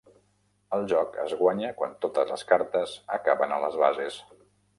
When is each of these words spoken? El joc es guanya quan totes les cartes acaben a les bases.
El 0.77 0.85
joc 0.93 1.19
es 1.23 1.35
guanya 1.41 1.69
quan 1.81 1.93
totes 2.07 2.33
les 2.33 2.45
cartes 2.53 2.95
acaben 3.19 3.55
a 3.55 3.61
les 3.67 3.79
bases. 3.85 4.21